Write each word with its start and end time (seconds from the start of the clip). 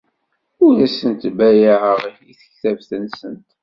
Ur 0.65 0.75
as-ttbayaɛeɣ 0.85 2.01
i 2.31 2.33
tekbabt-nsent. 2.39 3.47